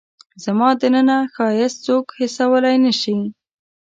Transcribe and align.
زما 0.43 0.69
دننه 0.81 1.17
ښایست 1.33 1.77
څوک 1.85 2.05
حسولای 2.19 2.77
نه 2.85 2.93
شي 3.01 3.15